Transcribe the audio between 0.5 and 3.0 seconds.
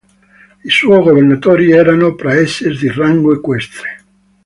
I suoi governatori erano "praeses" di